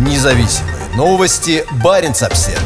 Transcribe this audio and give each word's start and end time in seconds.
Независимые 0.00 0.88
новости. 0.96 1.62
Барин 1.84 2.12
обсерва 2.12 2.58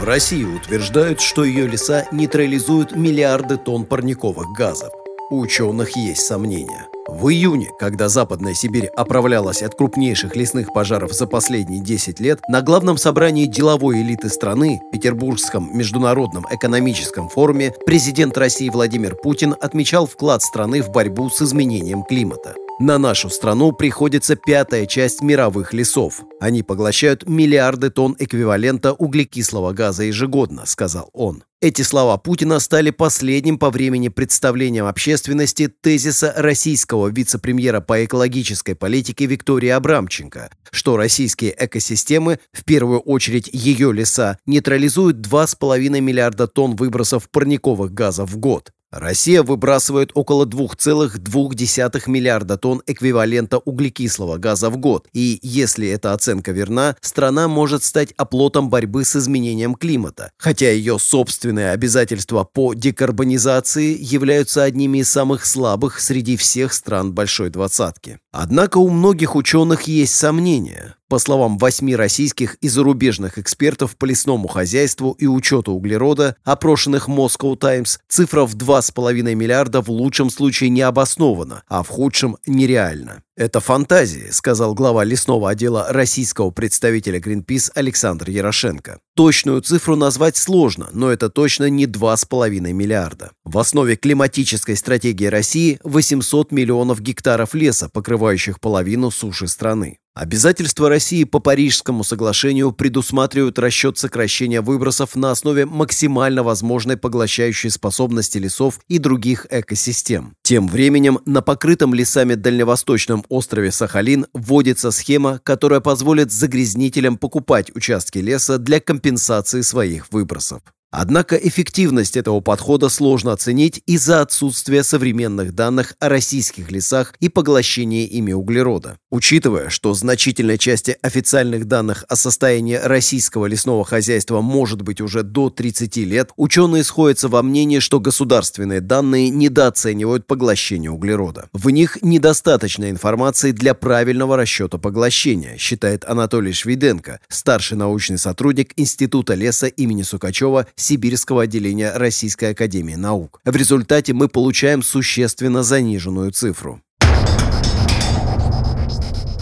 В 0.00 0.02
России 0.02 0.42
утверждают, 0.42 1.20
что 1.20 1.44
ее 1.44 1.68
леса 1.68 2.06
нейтрализуют 2.10 2.96
миллиарды 2.96 3.56
тонн 3.56 3.84
парниковых 3.84 4.48
газов. 4.48 4.92
У 5.30 5.38
ученых 5.38 5.96
есть 5.96 6.26
сомнения– 6.26 6.87
в 7.08 7.28
июне, 7.30 7.70
когда 7.78 8.08
Западная 8.08 8.54
Сибирь 8.54 8.86
оправлялась 8.86 9.62
от 9.62 9.74
крупнейших 9.74 10.36
лесных 10.36 10.72
пожаров 10.72 11.12
за 11.12 11.26
последние 11.26 11.80
10 11.80 12.20
лет, 12.20 12.40
на 12.48 12.60
главном 12.60 12.98
собрании 12.98 13.46
деловой 13.46 14.02
элиты 14.02 14.28
страны, 14.28 14.80
Петербургском 14.92 15.76
международном 15.76 16.46
экономическом 16.50 17.28
форуме, 17.28 17.72
президент 17.86 18.36
России 18.36 18.68
Владимир 18.68 19.16
Путин 19.16 19.56
отмечал 19.60 20.06
вклад 20.06 20.42
страны 20.42 20.82
в 20.82 20.90
борьбу 20.90 21.30
с 21.30 21.40
изменением 21.42 22.02
климата. 22.04 22.54
На 22.80 22.96
нашу 22.96 23.28
страну 23.28 23.72
приходится 23.72 24.36
пятая 24.36 24.86
часть 24.86 25.20
мировых 25.20 25.72
лесов. 25.72 26.22
Они 26.38 26.62
поглощают 26.62 27.28
миллиарды 27.28 27.90
тонн 27.90 28.14
эквивалента 28.20 28.92
углекислого 28.92 29.72
газа 29.72 30.04
ежегодно, 30.04 30.64
сказал 30.64 31.10
он. 31.12 31.42
Эти 31.60 31.82
слова 31.82 32.16
Путина 32.18 32.60
стали 32.60 32.90
последним 32.90 33.58
по 33.58 33.70
времени 33.70 34.06
представлением 34.06 34.86
общественности 34.86 35.66
тезиса 35.66 36.32
российского 36.36 37.08
вице-премьера 37.08 37.80
по 37.80 38.04
экологической 38.04 38.74
политике 38.74 39.26
Виктории 39.26 39.70
Абрамченко, 39.70 40.48
что 40.70 40.96
российские 40.96 41.56
экосистемы, 41.58 42.38
в 42.52 42.64
первую 42.64 43.00
очередь 43.00 43.50
ее 43.52 43.92
леса, 43.92 44.38
нейтрализуют 44.46 45.16
2,5 45.16 46.00
миллиарда 46.00 46.46
тонн 46.46 46.76
выбросов 46.76 47.28
парниковых 47.28 47.92
газов 47.92 48.30
в 48.30 48.38
год. 48.38 48.70
Россия 48.90 49.42
выбрасывает 49.42 50.12
около 50.14 50.46
2,2 50.46 52.02
миллиарда 52.06 52.56
тонн 52.56 52.82
эквивалента 52.86 53.58
углекислого 53.58 54.38
газа 54.38 54.70
в 54.70 54.78
год, 54.78 55.08
и 55.12 55.38
если 55.42 55.88
эта 55.88 56.14
оценка 56.14 56.52
верна, 56.52 56.96
страна 57.02 57.48
может 57.48 57.84
стать 57.84 58.12
оплотом 58.16 58.70
борьбы 58.70 59.04
с 59.04 59.14
изменением 59.14 59.74
климата, 59.74 60.30
хотя 60.38 60.70
ее 60.70 60.98
собственные 60.98 61.72
обязательства 61.72 62.44
по 62.44 62.72
декарбонизации 62.72 63.96
являются 64.00 64.62
одними 64.62 64.98
из 64.98 65.10
самых 65.10 65.44
слабых 65.44 66.00
среди 66.00 66.36
всех 66.38 66.72
стран 66.72 67.12
Большой 67.12 67.50
Двадцатки. 67.50 68.18
Однако 68.30 68.78
у 68.78 68.90
многих 68.90 69.36
ученых 69.36 69.82
есть 69.82 70.14
сомнения. 70.14 70.96
По 71.08 71.18
словам 71.18 71.56
восьми 71.56 71.96
российских 71.96 72.56
и 72.56 72.68
зарубежных 72.68 73.38
экспертов 73.38 73.96
по 73.96 74.04
лесному 74.04 74.48
хозяйству 74.48 75.12
и 75.12 75.26
учету 75.26 75.72
углерода, 75.72 76.36
опрошенных 76.44 77.08
Moscow 77.08 77.56
Times, 77.56 77.98
цифра 78.08 78.44
в 78.44 78.54
2,5 78.54 79.34
миллиарда 79.34 79.80
в 79.80 79.88
лучшем 79.88 80.28
случае 80.28 80.68
не 80.68 80.82
обоснована, 80.82 81.62
а 81.68 81.82
в 81.82 81.88
худшем 81.88 82.36
нереальна. 82.46 83.22
«Это 83.38 83.60
фантазии»,— 83.60 84.26
сказал 84.32 84.74
глава 84.74 85.04
лесного 85.04 85.50
отдела 85.50 85.86
российского 85.90 86.50
представителя 86.50 87.20
Greenpeace 87.20 87.70
Александр 87.72 88.30
Ярошенко. 88.30 88.98
Точную 89.14 89.62
цифру 89.62 89.94
назвать 89.94 90.36
сложно, 90.36 90.88
но 90.92 91.08
это 91.08 91.30
точно 91.30 91.70
не 91.70 91.86
2,5 91.86 92.72
миллиарда. 92.72 93.30
В 93.44 93.58
основе 93.58 93.94
климатической 93.94 94.74
стратегии 94.74 95.26
России 95.26 95.78
800 95.84 96.50
миллионов 96.50 97.00
гектаров 97.00 97.54
леса, 97.54 97.88
покрывающих 97.88 98.58
половину 98.58 99.12
суши 99.12 99.46
страны. 99.46 99.98
Обязательства 100.18 100.88
России 100.88 101.22
по 101.22 101.38
Парижскому 101.38 102.02
соглашению 102.02 102.72
предусматривают 102.72 103.56
расчет 103.60 103.98
сокращения 103.98 104.60
выбросов 104.60 105.14
на 105.14 105.30
основе 105.30 105.64
максимально 105.64 106.42
возможной 106.42 106.96
поглощающей 106.96 107.70
способности 107.70 108.36
лесов 108.36 108.80
и 108.88 108.98
других 108.98 109.46
экосистем. 109.48 110.34
Тем 110.42 110.66
временем 110.66 111.20
на 111.24 111.40
покрытом 111.40 111.94
лесами 111.94 112.34
дальневосточном 112.34 113.24
острове 113.28 113.70
Сахалин 113.70 114.26
вводится 114.34 114.90
схема, 114.90 115.38
которая 115.44 115.78
позволит 115.78 116.32
загрязнителям 116.32 117.16
покупать 117.16 117.70
участки 117.76 118.18
леса 118.18 118.58
для 118.58 118.80
компенсации 118.80 119.60
своих 119.60 120.10
выбросов. 120.10 120.62
Однако 120.90 121.36
эффективность 121.36 122.16
этого 122.16 122.40
подхода 122.40 122.88
сложно 122.88 123.32
оценить 123.32 123.82
из-за 123.84 124.22
отсутствия 124.22 124.82
современных 124.82 125.54
данных 125.54 125.94
о 126.00 126.08
российских 126.08 126.70
лесах 126.70 127.12
и 127.20 127.28
поглощении 127.28 128.06
ими 128.06 128.32
углерода. 128.32 128.96
Учитывая, 129.10 129.68
что 129.68 129.92
значительной 129.92 130.56
части 130.56 130.96
официальных 131.02 131.66
данных 131.66 132.06
о 132.08 132.16
состоянии 132.16 132.76
российского 132.82 133.44
лесного 133.46 133.84
хозяйства 133.84 134.40
может 134.40 134.80
быть 134.80 135.02
уже 135.02 135.22
до 135.22 135.50
30 135.50 135.96
лет, 135.98 136.30
ученые 136.36 136.84
сходятся 136.84 137.28
во 137.28 137.42
мнении, 137.42 137.80
что 137.80 138.00
государственные 138.00 138.80
данные 138.80 139.28
недооценивают 139.28 140.26
поглощение 140.26 140.90
углерода. 140.90 141.50
В 141.52 141.68
них 141.68 141.98
недостаточно 142.00 142.88
информации 142.88 143.52
для 143.52 143.74
правильного 143.74 144.38
расчета 144.38 144.78
поглощения, 144.78 145.58
считает 145.58 146.06
Анатолий 146.06 146.54
Швиденко, 146.54 147.20
старший 147.28 147.76
научный 147.76 148.18
сотрудник 148.18 148.72
Института 148.76 149.34
леса 149.34 149.66
имени 149.66 150.02
Сукачева 150.02 150.66
Сибирского 150.78 151.42
отделения 151.42 151.92
Российской 151.92 152.50
Академии 152.52 152.94
Наук. 152.94 153.40
В 153.44 153.54
результате 153.54 154.12
мы 154.14 154.28
получаем 154.28 154.82
существенно 154.82 155.62
заниженную 155.62 156.30
цифру. 156.30 156.80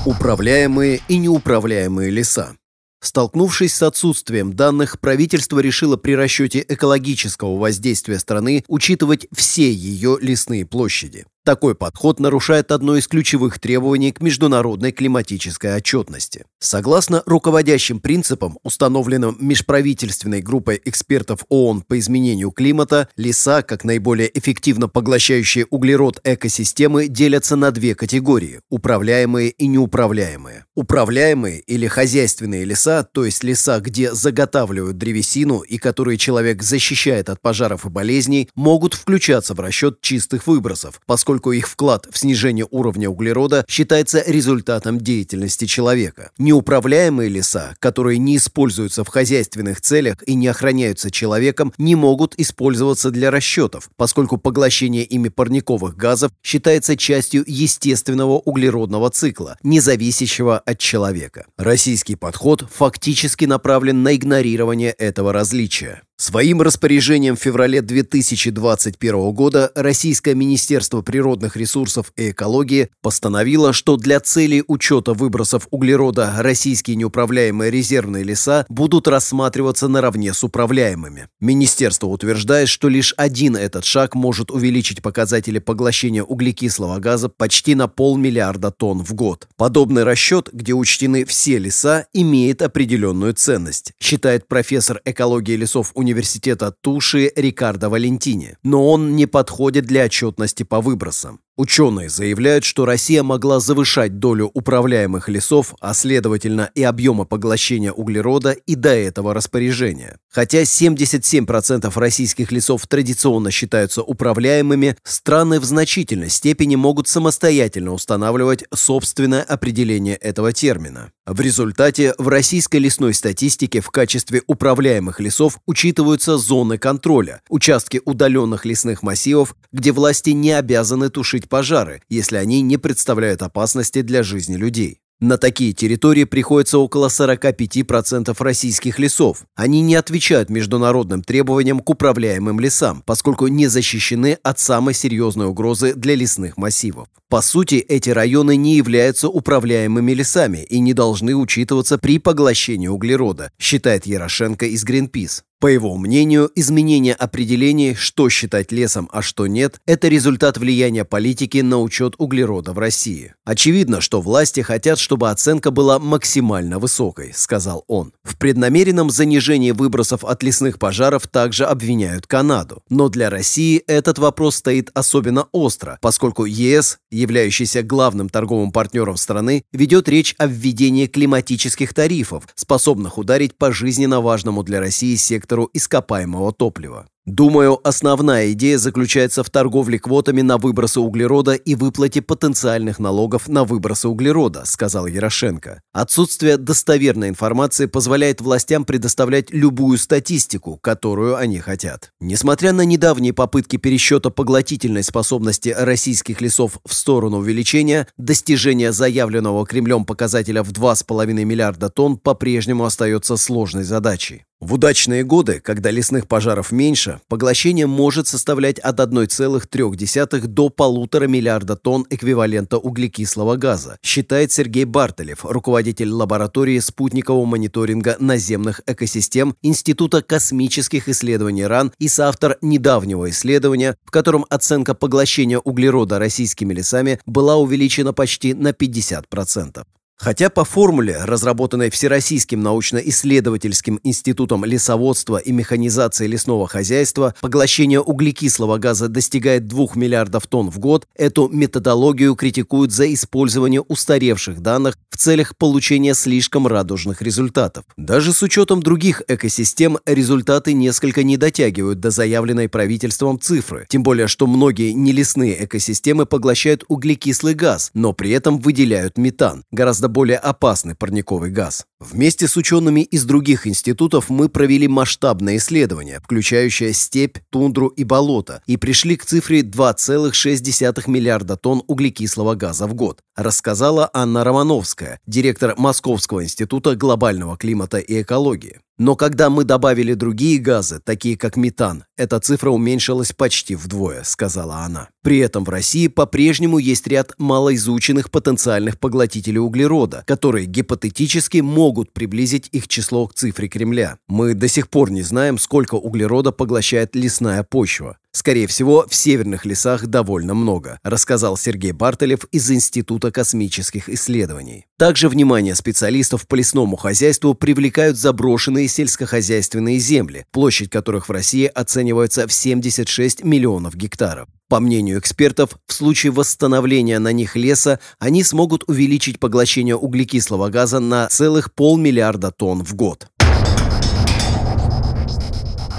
Управляемые 0.04 1.00
и 1.08 1.18
неуправляемые 1.18 2.10
леса. 2.10 2.56
Столкнувшись 3.00 3.74
с 3.74 3.82
отсутствием 3.82 4.52
данных, 4.54 4.98
правительство 4.98 5.60
решило 5.60 5.96
при 5.96 6.12
расчете 6.16 6.64
экологического 6.66 7.56
воздействия 7.56 8.18
страны 8.18 8.64
учитывать 8.68 9.26
все 9.32 9.70
ее 9.70 10.18
лесные 10.20 10.64
площади. 10.66 11.26
Такой 11.46 11.76
подход 11.76 12.18
нарушает 12.18 12.72
одно 12.72 12.96
из 12.96 13.06
ключевых 13.06 13.60
требований 13.60 14.10
к 14.10 14.20
международной 14.20 14.90
климатической 14.90 15.76
отчетности. 15.76 16.44
Согласно 16.58 17.22
руководящим 17.24 18.00
принципам, 18.00 18.58
установленным 18.64 19.36
межправительственной 19.38 20.40
группой 20.42 20.82
экспертов 20.84 21.44
ООН 21.48 21.82
по 21.82 22.00
изменению 22.00 22.50
климата, 22.50 23.08
леса, 23.16 23.62
как 23.62 23.84
наиболее 23.84 24.28
эффективно 24.36 24.88
поглощающие 24.88 25.66
углерод 25.70 26.20
экосистемы, 26.24 27.06
делятся 27.06 27.54
на 27.54 27.70
две 27.70 27.94
категории– 27.94 28.58
управляемые 28.68 29.50
и 29.50 29.68
неуправляемые. 29.68 30.64
Управляемые 30.74 31.60
или 31.60 31.86
хозяйственные 31.86 32.64
леса, 32.64 33.04
то 33.04 33.24
есть 33.24 33.44
леса, 33.44 33.78
где 33.78 34.12
заготавливают 34.12 34.98
древесину 34.98 35.60
и 35.60 35.78
которые 35.78 36.18
человек 36.18 36.64
защищает 36.64 37.30
от 37.30 37.40
пожаров 37.40 37.86
и 37.86 37.88
болезней, 37.88 38.50
могут 38.56 38.94
включаться 38.94 39.54
в 39.54 39.60
расчет 39.60 40.00
чистых 40.00 40.48
выбросов, 40.48 41.00
поскольку 41.06 41.35
поскольку 41.36 41.52
их 41.52 41.68
вклад 41.68 42.08
в 42.10 42.16
снижение 42.16 42.66
уровня 42.70 43.10
углерода 43.10 43.66
считается 43.68 44.24
результатом 44.26 44.98
деятельности 44.98 45.66
человека. 45.66 46.30
Неуправляемые 46.38 47.28
леса, 47.28 47.74
которые 47.78 48.16
не 48.16 48.38
используются 48.38 49.04
в 49.04 49.08
хозяйственных 49.08 49.82
целях 49.82 50.16
и 50.26 50.34
не 50.34 50.48
охраняются 50.48 51.10
человеком, 51.10 51.74
не 51.76 51.94
могут 51.94 52.34
использоваться 52.38 53.10
для 53.10 53.30
расчетов, 53.30 53.90
поскольку 53.96 54.38
поглощение 54.38 55.04
ими 55.04 55.28
парниковых 55.28 55.94
газов 55.94 56.32
считается 56.42 56.96
частью 56.96 57.44
естественного 57.46 58.38
углеродного 58.38 59.10
цикла, 59.10 59.58
не 59.62 59.80
зависящего 59.80 60.58
от 60.58 60.78
человека. 60.78 61.44
Российский 61.58 62.16
подход 62.16 62.64
фактически 62.72 63.44
направлен 63.44 64.02
на 64.02 64.16
игнорирование 64.16 64.92
этого 64.92 65.34
различия. 65.34 66.05
Своим 66.18 66.62
распоряжением 66.62 67.36
в 67.36 67.40
феврале 67.40 67.82
2021 67.82 69.32
года 69.32 69.70
Российское 69.74 70.34
Министерство 70.34 71.02
природных 71.02 71.58
ресурсов 71.58 72.10
и 72.16 72.30
экологии 72.30 72.88
постановило, 73.02 73.74
что 73.74 73.98
для 73.98 74.18
целей 74.20 74.64
учета 74.66 75.12
выбросов 75.12 75.68
углерода 75.70 76.32
российские 76.38 76.96
неуправляемые 76.96 77.70
резервные 77.70 78.24
леса 78.24 78.64
будут 78.70 79.08
рассматриваться 79.08 79.88
наравне 79.88 80.32
с 80.32 80.42
управляемыми. 80.42 81.28
Министерство 81.38 82.06
утверждает, 82.06 82.70
что 82.70 82.88
лишь 82.88 83.12
один 83.18 83.54
этот 83.54 83.84
шаг 83.84 84.14
может 84.14 84.50
увеличить 84.50 85.02
показатели 85.02 85.58
поглощения 85.58 86.22
углекислого 86.22 86.98
газа 86.98 87.28
почти 87.28 87.74
на 87.74 87.88
полмиллиарда 87.88 88.70
тонн 88.70 89.04
в 89.04 89.12
год. 89.12 89.48
Подобный 89.58 90.04
расчет, 90.04 90.48
где 90.50 90.72
учтены 90.72 91.26
все 91.26 91.58
леса, 91.58 92.06
имеет 92.14 92.62
определенную 92.62 93.34
ценность, 93.34 93.92
считает 94.00 94.48
профессор 94.48 95.02
экологии 95.04 95.56
лесов 95.56 95.90
университета 95.92 96.05
университета 96.06 96.70
Туши 96.70 97.32
Рикардо 97.34 97.90
Валентини, 97.90 98.56
но 98.62 98.88
он 98.88 99.16
не 99.16 99.26
подходит 99.26 99.86
для 99.86 100.04
отчетности 100.04 100.62
по 100.62 100.80
выбросам. 100.80 101.40
Ученые 101.58 102.10
заявляют, 102.10 102.64
что 102.64 102.84
Россия 102.84 103.22
могла 103.22 103.60
завышать 103.60 104.18
долю 104.18 104.50
управляемых 104.52 105.30
лесов, 105.30 105.74
а 105.80 105.94
следовательно 105.94 106.70
и 106.74 106.82
объема 106.82 107.24
поглощения 107.24 107.92
углерода 107.92 108.52
и 108.52 108.74
до 108.74 108.90
этого 108.90 109.32
распоряжения. 109.32 110.18
Хотя 110.30 110.62
77% 110.62 111.90
российских 111.98 112.52
лесов 112.52 112.86
традиционно 112.86 113.50
считаются 113.50 114.02
управляемыми, 114.02 114.98
страны 115.02 115.58
в 115.58 115.64
значительной 115.64 116.28
степени 116.28 116.76
могут 116.76 117.08
самостоятельно 117.08 117.94
устанавливать 117.94 118.64
собственное 118.74 119.42
определение 119.42 120.16
этого 120.16 120.52
термина. 120.52 121.10
В 121.24 121.40
результате 121.40 122.14
в 122.18 122.28
российской 122.28 122.76
лесной 122.76 123.14
статистике 123.14 123.80
в 123.80 123.88
качестве 123.90 124.42
управляемых 124.46 125.20
лесов 125.20 125.58
учитываются 125.66 126.36
зоны 126.36 126.76
контроля, 126.76 127.40
участки 127.48 128.00
удаленных 128.04 128.66
лесных 128.66 129.02
массивов, 129.02 129.56
где 129.72 129.90
власти 129.90 130.30
не 130.30 130.52
обязаны 130.52 131.08
тушить 131.08 131.45
гасить 131.46 131.48
пожары, 131.48 132.02
если 132.08 132.36
они 132.36 132.62
не 132.62 132.76
представляют 132.76 133.42
опасности 133.42 134.02
для 134.02 134.22
жизни 134.22 134.56
людей. 134.56 135.00
На 135.18 135.38
такие 135.38 135.72
территории 135.72 136.24
приходится 136.24 136.78
около 136.78 137.08
45% 137.08 138.36
российских 138.38 138.98
лесов. 138.98 139.46
Они 139.54 139.80
не 139.80 139.94
отвечают 139.94 140.50
международным 140.50 141.22
требованиям 141.22 141.80
к 141.80 141.88
управляемым 141.88 142.60
лесам, 142.60 143.02
поскольку 143.06 143.46
не 143.46 143.68
защищены 143.68 144.36
от 144.42 144.58
самой 144.58 144.92
серьезной 144.92 145.46
угрозы 145.46 145.94
для 145.94 146.16
лесных 146.16 146.58
массивов. 146.58 147.08
По 147.30 147.40
сути, 147.40 147.76
эти 147.76 148.10
районы 148.10 148.56
не 148.56 148.76
являются 148.76 149.28
управляемыми 149.28 150.12
лесами 150.12 150.66
и 150.68 150.80
не 150.80 150.92
должны 150.92 151.34
учитываться 151.34 151.96
при 151.96 152.18
поглощении 152.18 152.88
углерода, 152.88 153.50
считает 153.58 154.06
Ярошенко 154.06 154.66
из 154.66 154.84
Greenpeace. 154.84 155.42
По 155.58 155.68
его 155.68 155.96
мнению, 155.96 156.50
изменение 156.54 157.14
определений, 157.14 157.94
что 157.94 158.28
считать 158.28 158.72
лесом, 158.72 159.08
а 159.10 159.22
что 159.22 159.46
нет, 159.46 159.80
это 159.86 160.08
результат 160.08 160.58
влияния 160.58 161.06
политики 161.06 161.58
на 161.58 161.80
учет 161.80 162.14
углерода 162.18 162.74
в 162.74 162.78
России. 162.78 163.34
Очевидно, 163.46 164.02
что 164.02 164.20
власти 164.20 164.60
хотят, 164.60 164.98
чтобы 164.98 165.30
оценка 165.30 165.70
была 165.70 165.98
максимально 165.98 166.78
высокой, 166.78 167.32
сказал 167.34 167.84
он. 167.86 168.12
В 168.22 168.36
преднамеренном 168.36 169.08
занижении 169.08 169.70
выбросов 169.70 170.24
от 170.24 170.42
лесных 170.42 170.78
пожаров 170.78 171.26
также 171.26 171.64
обвиняют 171.64 172.26
Канаду. 172.26 172.82
Но 172.90 173.08
для 173.08 173.30
России 173.30 173.82
этот 173.86 174.18
вопрос 174.18 174.56
стоит 174.56 174.90
особенно 174.92 175.48
остро, 175.52 175.96
поскольку 176.02 176.44
ЕС, 176.44 176.98
являющийся 177.10 177.82
главным 177.82 178.28
торговым 178.28 178.72
партнером 178.72 179.16
страны, 179.16 179.64
ведет 179.72 180.06
речь 180.10 180.34
о 180.36 180.46
введении 180.46 181.06
климатических 181.06 181.94
тарифов, 181.94 182.46
способных 182.56 183.16
ударить 183.16 183.56
по 183.56 183.72
жизненно 183.72 184.20
важному 184.20 184.62
для 184.62 184.80
России 184.80 185.14
сектору 185.14 185.45
сектору 185.46 185.70
ископаемого 185.74 186.52
топлива. 186.52 187.06
Думаю, 187.26 187.80
основная 187.82 188.52
идея 188.52 188.78
заключается 188.78 189.42
в 189.42 189.50
торговле 189.50 189.98
квотами 189.98 190.42
на 190.42 190.58
выбросы 190.58 191.00
углерода 191.00 191.54
и 191.54 191.74
выплате 191.74 192.22
потенциальных 192.22 193.00
налогов 193.00 193.48
на 193.48 193.64
выбросы 193.64 194.06
углерода, 194.06 194.62
сказал 194.64 195.08
Ярошенко. 195.08 195.80
Отсутствие 195.92 196.56
достоверной 196.56 197.28
информации 197.28 197.86
позволяет 197.86 198.40
властям 198.40 198.84
предоставлять 198.84 199.50
любую 199.50 199.98
статистику, 199.98 200.78
которую 200.80 201.34
они 201.34 201.58
хотят. 201.58 202.12
Несмотря 202.20 202.72
на 202.72 202.82
недавние 202.82 203.32
попытки 203.32 203.76
пересчета 203.76 204.30
поглотительной 204.30 205.02
способности 205.02 205.74
российских 205.76 206.40
лесов 206.40 206.78
в 206.86 206.94
сторону 206.94 207.38
увеличения, 207.38 208.06
достижение 208.16 208.92
заявленного 208.92 209.66
Кремлем 209.66 210.04
показателя 210.04 210.62
в 210.62 210.70
2,5 210.70 211.26
миллиарда 211.32 211.90
тонн 211.90 212.18
по-прежнему 212.18 212.84
остается 212.84 213.36
сложной 213.36 213.82
задачей. 213.82 214.45
В 214.58 214.72
удачные 214.72 215.22
годы, 215.22 215.60
когда 215.60 215.90
лесных 215.90 216.26
пожаров 216.28 216.72
меньше, 216.72 217.20
поглощение 217.28 217.86
может 217.86 218.26
составлять 218.26 218.78
от 218.78 218.98
1,3 218.98 220.46
до 220.46 220.68
1,5 220.68 221.26
миллиарда 221.28 221.76
тонн 221.76 222.06
эквивалента 222.08 222.78
углекислого 222.78 223.56
газа, 223.56 223.98
считает 224.02 224.52
Сергей 224.52 224.84
Бартелев, 224.84 225.44
руководитель 225.44 226.08
лаборатории 226.08 226.78
спутникового 226.78 227.44
мониторинга 227.44 228.16
наземных 228.18 228.80
экосистем 228.86 229.54
Института 229.60 230.22
космических 230.22 231.10
исследований 231.10 231.66
РАН 231.66 231.92
и 231.98 232.08
соавтор 232.08 232.56
недавнего 232.62 233.28
исследования, 233.28 233.98
в 234.06 234.10
котором 234.10 234.46
оценка 234.48 234.94
поглощения 234.94 235.58
углерода 235.58 236.18
российскими 236.18 236.72
лесами 236.72 237.20
была 237.26 237.56
увеличена 237.56 238.14
почти 238.14 238.54
на 238.54 238.68
50%. 238.68 239.84
Хотя 240.18 240.48
по 240.48 240.64
формуле, 240.64 241.18
разработанной 241.24 241.90
Всероссийским 241.90 242.60
научно-исследовательским 242.62 244.00
институтом 244.02 244.64
лесоводства 244.64 245.36
и 245.36 245.52
механизации 245.52 246.26
лесного 246.26 246.66
хозяйства, 246.66 247.34
поглощение 247.42 248.00
углекислого 248.00 248.78
газа 248.78 249.08
достигает 249.08 249.66
2 249.66 249.88
миллиардов 249.94 250.46
тонн 250.46 250.70
в 250.70 250.78
год, 250.78 251.06
эту 251.14 251.48
методологию 251.48 252.34
критикуют 252.34 252.92
за 252.92 253.12
использование 253.12 253.82
устаревших 253.82 254.60
данных 254.60 254.96
в 255.10 255.18
целях 255.18 255.56
получения 255.56 256.14
слишком 256.14 256.66
радужных 256.66 257.20
результатов. 257.20 257.84
Даже 257.96 258.32
с 258.32 258.42
учетом 258.42 258.82
других 258.82 259.22
экосистем 259.28 259.98
результаты 260.06 260.72
несколько 260.72 261.22
не 261.22 261.36
дотягивают 261.36 262.00
до 262.00 262.10
заявленной 262.10 262.68
правительством 262.68 263.38
цифры, 263.38 263.86
тем 263.88 264.02
более 264.02 264.28
что 264.28 264.46
многие 264.46 264.92
нелесные 264.92 265.64
экосистемы 265.64 266.26
поглощают 266.26 266.84
углекислый 266.88 267.54
газ, 267.54 267.90
но 267.94 268.12
при 268.12 268.30
этом 268.30 268.58
выделяют 268.58 269.18
метан, 269.18 269.64
гораздо 269.70 270.05
гораздо 270.06 270.08
более 270.08 270.38
опасный 270.38 270.94
парниковый 270.94 271.50
газ. 271.50 271.84
Вместе 272.00 272.46
с 272.46 272.56
учеными 272.56 273.00
из 273.00 273.24
других 273.24 273.66
институтов 273.66 274.30
мы 274.30 274.48
провели 274.48 274.88
масштабное 274.88 275.56
исследование, 275.56 276.20
включающее 276.20 276.92
степь, 276.92 277.38
тундру 277.50 277.88
и 277.88 278.04
болото, 278.04 278.62
и 278.66 278.76
пришли 278.76 279.16
к 279.16 279.24
цифре 279.24 279.62
2,6 279.62 281.10
миллиарда 281.10 281.56
тонн 281.56 281.82
углекислого 281.86 282.54
газа 282.54 282.86
в 282.86 282.94
год, 282.94 283.20
рассказала 283.36 284.10
Анна 284.12 284.44
Романовская, 284.44 285.18
директор 285.26 285.74
Московского 285.76 286.42
института 286.42 286.94
глобального 286.96 287.56
климата 287.56 287.98
и 287.98 288.22
экологии. 288.22 288.80
Но 288.98 289.14
когда 289.14 289.50
мы 289.50 289.64
добавили 289.64 290.14
другие 290.14 290.58
газы, 290.58 291.00
такие 291.04 291.36
как 291.36 291.56
метан, 291.56 292.04
эта 292.16 292.40
цифра 292.40 292.70
уменьшилась 292.70 293.32
почти 293.32 293.74
вдвое, 293.74 294.22
сказала 294.24 294.78
она. 294.78 295.10
При 295.22 295.38
этом 295.38 295.64
в 295.64 295.68
России 295.68 296.08
по-прежнему 296.08 296.78
есть 296.78 297.06
ряд 297.06 297.32
малоизученных 297.36 298.30
потенциальных 298.30 298.98
поглотителей 298.98 299.58
углерода, 299.58 300.24
которые 300.26 300.66
гипотетически 300.66 301.58
могут 301.58 302.12
приблизить 302.12 302.68
их 302.72 302.88
число 302.88 303.26
к 303.26 303.34
цифре 303.34 303.68
Кремля. 303.68 304.16
Мы 304.28 304.54
до 304.54 304.68
сих 304.68 304.88
пор 304.88 305.10
не 305.10 305.22
знаем, 305.22 305.58
сколько 305.58 305.96
углерода 305.96 306.50
поглощает 306.52 307.14
лесная 307.14 307.62
почва. 307.64 308.16
Скорее 308.36 308.66
всего, 308.66 309.06
в 309.08 309.14
северных 309.14 309.64
лесах 309.64 310.08
довольно 310.08 310.52
много, 310.52 311.00
рассказал 311.02 311.56
Сергей 311.56 311.92
Бартелев 311.92 312.44
из 312.52 312.70
Института 312.70 313.32
космических 313.32 314.10
исследований. 314.10 314.84
Также 314.98 315.30
внимание 315.30 315.74
специалистов 315.74 316.46
по 316.46 316.54
лесному 316.54 316.96
хозяйству 316.96 317.54
привлекают 317.54 318.18
заброшенные 318.18 318.88
сельскохозяйственные 318.88 319.98
земли, 319.98 320.44
площадь 320.52 320.90
которых 320.90 321.30
в 321.30 321.32
России 321.32 321.64
оценивается 321.64 322.46
в 322.46 322.52
76 322.52 323.42
миллионов 323.42 323.96
гектаров. 323.96 324.48
По 324.68 324.80
мнению 324.80 325.18
экспертов, 325.18 325.70
в 325.86 325.94
случае 325.94 326.30
восстановления 326.30 327.18
на 327.18 327.32
них 327.32 327.56
леса 327.56 328.00
они 328.18 328.42
смогут 328.42 328.84
увеличить 328.86 329.40
поглощение 329.40 329.96
углекислого 329.96 330.68
газа 330.68 331.00
на 331.00 331.28
целых 331.28 331.72
полмиллиарда 331.72 332.50
тонн 332.50 332.84
в 332.84 332.94
год 332.94 333.28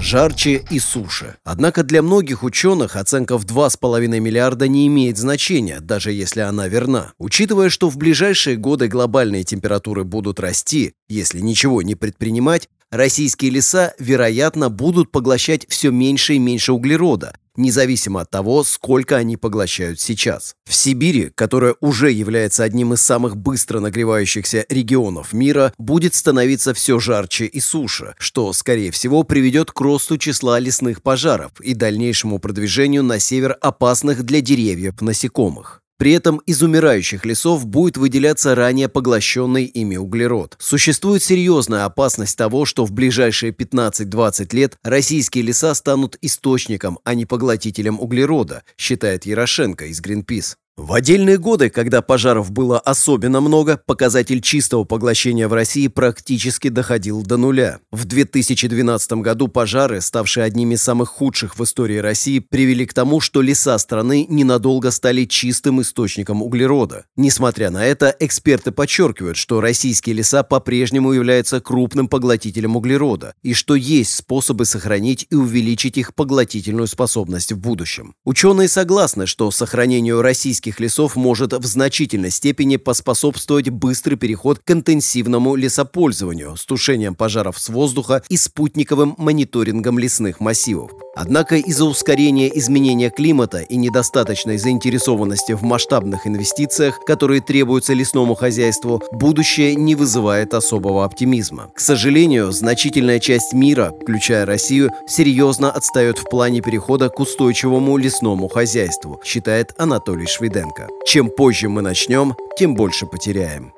жарче 0.07 0.63
и 0.69 0.79
суше. 0.79 1.35
Однако 1.43 1.83
для 1.83 2.01
многих 2.01 2.43
ученых 2.43 2.95
оценка 2.95 3.37
в 3.37 3.45
2,5 3.45 4.07
миллиарда 4.07 4.69
не 4.69 4.87
имеет 4.87 5.17
значения, 5.17 5.79
даже 5.81 6.13
если 6.13 6.39
она 6.39 6.69
верна. 6.69 7.11
Учитывая, 7.19 7.69
что 7.69 7.89
в 7.89 7.97
ближайшие 7.97 8.55
годы 8.55 8.87
глобальные 8.87 9.43
температуры 9.43 10.05
будут 10.05 10.39
расти, 10.39 10.93
если 11.09 11.41
ничего 11.41 11.81
не 11.81 11.95
предпринимать, 11.95 12.69
российские 12.89 13.51
леса, 13.51 13.93
вероятно, 13.99 14.69
будут 14.69 15.11
поглощать 15.11 15.65
все 15.67 15.91
меньше 15.91 16.35
и 16.35 16.39
меньше 16.39 16.71
углерода, 16.71 17.33
независимо 17.57 18.21
от 18.21 18.29
того, 18.29 18.63
сколько 18.63 19.17
они 19.17 19.37
поглощают 19.37 19.99
сейчас. 19.99 20.55
В 20.65 20.73
Сибири, 20.73 21.31
которая 21.35 21.75
уже 21.81 22.11
является 22.11 22.63
одним 22.63 22.93
из 22.93 23.01
самых 23.01 23.35
быстро 23.35 23.79
нагревающихся 23.79 24.65
регионов 24.69 25.33
мира, 25.33 25.73
будет 25.77 26.15
становиться 26.15 26.73
все 26.73 26.99
жарче 26.99 27.45
и 27.45 27.59
суше, 27.59 28.15
что, 28.17 28.53
скорее 28.53 28.91
всего, 28.91 29.23
приведет 29.23 29.71
к 29.71 29.81
росту 29.81 30.17
числа 30.17 30.59
лесных 30.59 31.01
пожаров 31.01 31.51
и 31.61 31.73
дальнейшему 31.73 32.39
продвижению 32.39 33.03
на 33.03 33.19
север 33.19 33.57
опасных 33.61 34.23
для 34.23 34.41
деревьев 34.41 35.01
насекомых. 35.01 35.81
При 35.97 36.11
этом 36.11 36.37
из 36.45 36.61
умирающих 36.61 37.25
лесов 37.25 37.65
будет 37.65 37.97
выделяться 37.97 38.53
ранее 38.53 38.87
поглощенный 38.87 39.65
ими 39.65 39.97
углерод. 39.97 40.55
Существует 40.59 41.23
серьезная 41.23 41.85
опасность 41.85 42.37
того, 42.37 42.65
что 42.65 42.85
в 42.85 42.91
ближайшие 42.91 43.51
15-20 43.51 44.55
лет 44.55 44.77
российские 44.83 45.43
леса 45.43 45.73
станут 45.73 46.17
источником, 46.21 46.99
а 47.03 47.15
не 47.15 47.25
поглотителем 47.25 47.99
углерода, 47.99 48.63
считает 48.77 49.25
Ярошенко 49.25 49.85
из 49.85 49.99
Greenpeace. 49.99 50.55
В 50.77 50.93
отдельные 50.93 51.39
годы, 51.39 51.71
когда 51.71 52.03
пожаров 52.03 52.51
было 52.51 52.79
особенно 52.79 53.41
много, 53.41 53.81
показатель 53.83 54.41
чистого 54.41 54.83
поглощения 54.83 55.47
в 55.47 55.53
России 55.53 55.87
практически 55.87 56.67
доходил 56.67 57.23
до 57.23 57.37
нуля. 57.37 57.79
В 57.91 58.05
2012 58.05 59.13
году 59.13 59.47
пожары, 59.47 60.01
ставшие 60.01 60.43
одними 60.43 60.75
из 60.75 60.83
самых 60.83 61.09
худших 61.09 61.57
в 61.57 61.63
истории 61.63 61.97
России, 61.97 62.37
привели 62.37 62.85
к 62.85 62.93
тому, 62.93 63.21
что 63.21 63.41
леса 63.41 63.75
страны 63.79 64.27
ненадолго 64.29 64.91
стали 64.91 65.25
чистым 65.25 65.81
источником 65.81 66.43
углерода. 66.43 67.05
Несмотря 67.15 67.71
на 67.71 67.83
это, 67.83 68.15
эксперты 68.19 68.69
подчеркивают, 68.71 69.35
что 69.35 69.61
российские 69.61 70.13
леса 70.13 70.43
по-прежнему 70.43 71.11
являются 71.11 71.59
крупным 71.59 72.07
поглотителем 72.07 72.75
углерода 72.75 73.33
и 73.41 73.55
что 73.55 73.73
есть 73.73 74.13
способы 74.13 74.65
сохранить 74.65 75.25
и 75.31 75.35
увеличить 75.35 75.97
их 75.97 76.13
поглотительную 76.13 76.85
способность 76.85 77.51
в 77.51 77.57
будущем. 77.57 78.13
Ученые 78.25 78.67
согласны, 78.67 79.25
что 79.25 79.49
сохранению 79.49 80.21
российских 80.21 80.66
российских 80.67 80.79
лесов 80.79 81.15
может 81.15 81.53
в 81.53 81.65
значительной 81.65 82.31
степени 82.31 82.77
поспособствовать 82.77 83.69
быстрый 83.69 84.15
переход 84.15 84.59
к 84.59 84.71
интенсивному 84.71 85.55
лесопользованию 85.55 86.55
с 86.55 86.65
тушением 86.65 87.15
пожаров 87.15 87.57
с 87.57 87.69
воздуха 87.69 88.21
и 88.29 88.37
спутниковым 88.37 89.15
мониторингом 89.17 89.99
лесных 89.99 90.39
массивов. 90.39 90.91
Однако 91.15 91.55
из-за 91.55 91.85
ускорения 91.85 92.47
изменения 92.59 93.09
климата 93.09 93.59
и 93.59 93.75
недостаточной 93.75 94.57
заинтересованности 94.57 95.53
в 95.53 95.63
масштабных 95.63 96.27
инвестициях, 96.27 96.99
которые 97.07 97.41
требуются 97.41 97.93
лесному 97.93 98.35
хозяйству, 98.35 99.01
будущее 99.11 99.73
не 99.75 99.95
вызывает 99.95 100.53
особого 100.53 101.03
оптимизма. 101.05 101.71
К 101.73 101.79
сожалению, 101.79 102.51
значительная 102.51 103.19
часть 103.19 103.53
мира, 103.53 103.93
включая 103.99 104.45
Россию, 104.45 104.91
серьезно 105.07 105.71
отстает 105.71 106.19
в 106.19 106.29
плане 106.29 106.61
перехода 106.61 107.09
к 107.09 107.19
устойчивому 107.19 107.97
лесному 107.97 108.47
хозяйству, 108.47 109.19
считает 109.25 109.73
Анатолий 109.77 110.27
Швиденко. 110.57 110.87
Чем 111.05 111.29
позже 111.29 111.69
мы 111.69 111.81
начнем, 111.81 112.35
тем 112.57 112.73
больше 112.73 113.05
потеряем. 113.05 113.73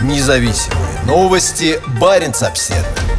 Независимые 0.00 1.04
новости. 1.06 1.78
Барин 2.00 2.32
обседный. 2.40 3.17